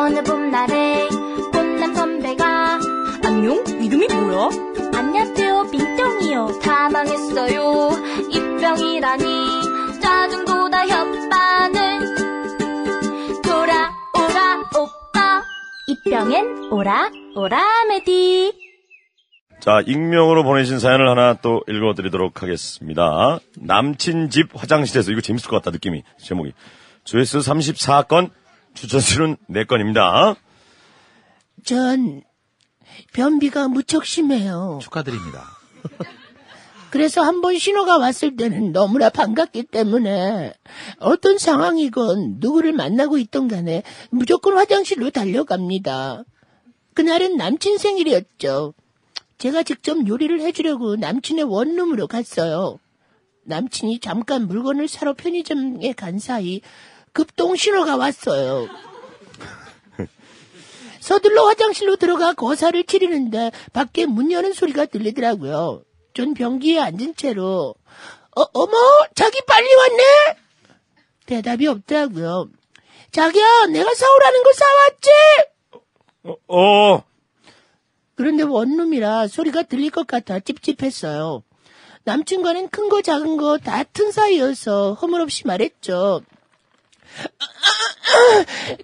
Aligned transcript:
어느 0.00 0.22
봄날에 0.22 1.08
꽃남 1.52 1.94
선배가 1.94 2.80
안녕? 3.22 3.62
이름이 3.66 4.06
뭐야? 4.08 4.48
안녕하세요 4.94 5.66
빈병이요 5.70 6.58
다 6.62 6.88
망했어요 6.88 7.90
입병이라니 8.30 9.24
짜증보다 10.00 10.84
혓바늘 10.86 11.74
돌아오라 13.42 14.70
오빠 14.74 15.42
입병엔 15.86 16.72
오라 16.72 17.10
오라 17.36 17.84
메디 17.90 18.54
자, 19.60 19.82
익명으로 19.86 20.44
보내신 20.44 20.78
사연을 20.78 21.10
하나 21.10 21.34
또 21.34 21.62
읽어드리도록 21.68 22.42
하겠습니다. 22.42 23.38
남친 23.58 24.30
집 24.30 24.48
화장실에서, 24.54 25.12
이거 25.12 25.20
재밌을 25.20 25.50
것 25.50 25.56
같다, 25.56 25.70
느낌이, 25.70 26.02
제목이. 26.16 26.54
조회수 27.04 27.40
34건, 27.40 28.30
추천수는 28.74 29.36
4건입니다. 29.50 30.36
전 31.64 32.22
변비가 33.12 33.68
무척 33.68 34.04
심해요. 34.04 34.78
축하드립니다. 34.82 35.44
그래서 36.90 37.22
한 37.22 37.40
번 37.40 37.56
신호가 37.56 37.98
왔을 37.98 38.34
때는 38.36 38.72
너무나 38.72 39.10
반갑기 39.10 39.64
때문에 39.64 40.52
어떤 40.98 41.38
상황이건 41.38 42.36
누구를 42.38 42.72
만나고 42.72 43.18
있던 43.18 43.46
간에 43.46 43.84
무조건 44.10 44.56
화장실로 44.56 45.10
달려갑니다. 45.10 46.24
그날은 46.94 47.36
남친 47.36 47.78
생일이었죠. 47.78 48.74
제가 49.38 49.62
직접 49.62 50.06
요리를 50.06 50.40
해주려고 50.40 50.96
남친의 50.96 51.44
원룸으로 51.44 52.08
갔어요. 52.08 52.78
남친이 53.44 54.00
잠깐 54.00 54.48
물건을 54.48 54.88
사러 54.88 55.14
편의점에 55.14 55.92
간 55.92 56.18
사이 56.18 56.60
급동 57.12 57.56
신호가 57.56 57.96
왔어요. 57.96 58.68
서둘러 61.00 61.46
화장실로 61.46 61.96
들어가 61.96 62.34
거사를 62.34 62.82
치르는데 62.84 63.50
밖에 63.72 64.06
문 64.06 64.30
여는 64.30 64.52
소리가 64.52 64.86
들리더라고요. 64.86 65.82
전 66.14 66.34
변기에 66.34 66.78
앉은 66.80 67.14
채로 67.16 67.74
어, 68.36 68.42
어머 68.52 68.72
자기 69.14 69.40
빨리 69.46 69.72
왔네? 69.74 70.02
대답이 71.26 71.66
없더라고요. 71.66 72.48
자기야 73.12 73.66
내가 73.66 73.92
사오라는 73.94 74.42
거 74.42 74.52
사왔지? 74.52 75.10
어, 76.24 76.36
어, 76.96 77.02
그런데 78.14 78.42
원룸이라 78.44 79.26
소리가 79.28 79.62
들릴 79.62 79.90
것 79.90 80.06
같아 80.06 80.38
찝찝했어요. 80.38 81.42
남친과는 82.04 82.68
큰 82.68 82.88
거 82.88 83.02
작은 83.02 83.36
거 83.36 83.58
다 83.58 83.84
튼 83.84 84.10
사이여서 84.12 84.94
허물없이 84.94 85.46
말했죠. 85.46 86.20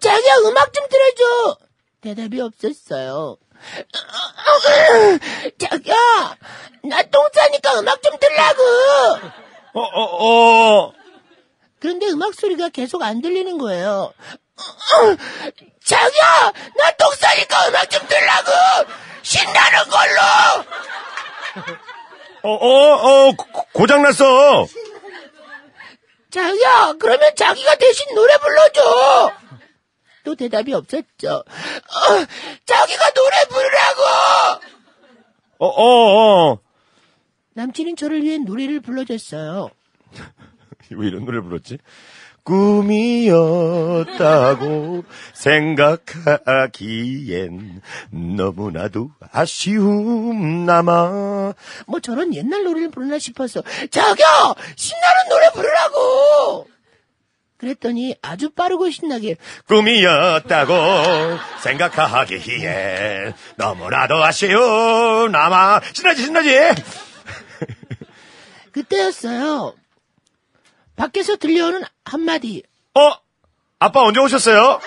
자기야 0.00 0.36
음악 0.46 0.72
좀 0.72 0.86
틀어줘. 0.88 1.56
대답이 2.00 2.40
없었어요. 2.40 3.36
자기야 5.58 5.96
나똥 6.84 7.28
싸니까 7.32 7.78
음악 7.80 8.02
좀 8.02 8.14
틀라고. 8.18 8.62
어, 9.74 9.80
어, 9.80 10.02
어. 10.86 10.92
그런데 11.78 12.06
음악 12.08 12.34
소리가 12.34 12.68
계속 12.70 13.02
안 13.02 13.20
들리는 13.22 13.58
거예요. 13.58 14.12
자기야 15.84 16.52
나똥 16.76 17.12
싸니까 17.14 17.68
음악 17.68 17.90
좀 17.90 18.06
틀라고. 18.08 18.50
신나는 19.22 19.90
걸로. 19.90 20.20
어, 22.42 22.50
어, 22.52 23.28
어, 23.28 23.32
고- 23.32 23.66
고장났어. 23.72 24.66
자기야, 26.30 26.94
그러면 26.98 27.34
자기가 27.34 27.74
대신 27.76 28.14
노래 28.14 28.36
불러줘. 28.38 29.32
또 30.24 30.34
대답이 30.34 30.72
없었죠. 30.72 31.28
어, 31.30 31.44
자기가 32.66 33.10
노래 33.10 33.44
부르라고. 33.48 34.02
어, 35.58 35.66
어, 35.66 36.50
어. 36.52 36.58
남친은 37.54 37.96
저를 37.96 38.22
위해 38.22 38.38
노래를 38.38 38.80
불러줬어요. 38.80 39.70
왜 40.90 41.06
이런 41.06 41.24
노래 41.24 41.40
불렀지? 41.40 41.78
꿈이었다고 42.44 44.14
생각하기엔 45.34 46.70
너무나도 48.10 49.10
아쉬움 49.32 50.66
남아. 50.66 51.54
뭐 51.86 52.00
저런 52.00 52.34
옛날 52.34 52.64
노래를 52.64 52.90
부르나 52.90 53.18
싶어서 53.18 53.62
자기야, 53.90 54.54
신나는 54.76 55.28
노래 55.28 55.50
부르라고. 55.52 56.66
그랬더니 57.58 58.16
아주 58.22 58.50
빠르고 58.50 58.90
신나게 58.90 59.36
꿈이었다고 59.68 60.72
생각하기엔 61.62 63.34
너무나도 63.56 64.24
아쉬움 64.24 65.30
남아. 65.30 65.82
신나지, 65.92 66.22
신나지? 66.24 66.48
그때였어요. 68.72 69.74
밖에서 71.00 71.36
들려오는 71.36 71.82
한마디. 72.04 72.62
어? 72.94 73.12
아빠 73.78 74.02
언제 74.02 74.20
오셨어요? 74.20 74.80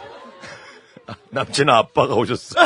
남친 1.28 1.68
아빠가 1.68 2.14
오셨어. 2.14 2.58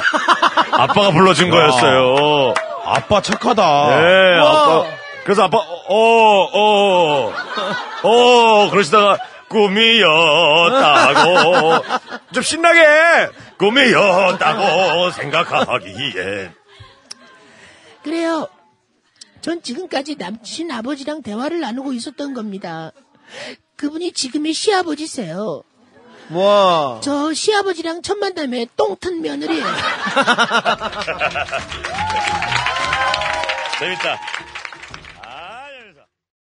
아빠가 0.73 1.11
불러준 1.11 1.51
거였어요. 1.51 2.55
아빠 2.85 3.21
착하다. 3.21 4.01
네, 4.01 4.39
아빠. 4.39 4.87
그래서 5.25 5.43
아빠, 5.43 5.59
어, 5.59 5.97
어, 6.53 7.33
어, 8.03 8.71
그러시다가, 8.71 9.19
꿈이었다고. 9.49 10.55
좀 12.33 12.43
신나게! 12.43 12.81
꿈이었다고 13.59 15.11
생각하기에. 15.11 16.53
그래요. 18.03 18.49
전 19.45 19.61
지금까지 19.61 20.17
남친 20.17 20.71
아버지랑 20.71 21.21
대화를 21.21 21.61
나누고 21.61 21.93
있었던 21.93 22.33
겁니다. 22.33 22.93
그분이 23.77 24.13
지금의 24.13 24.55
시아버지세요. 24.55 25.63
와. 26.31 26.99
저 27.05 27.35
시아버지랑 27.35 28.01
첫 28.01 28.17
만남에 28.17 28.67
똥튼 28.75 29.21
며느리예요. 29.21 29.67
재밌다. 33.79 34.19